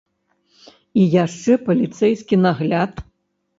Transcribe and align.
І 1.01 1.03
яшчэ 1.23 1.59
паліцэйскі 1.69 2.43
нагляд. 2.49 2.93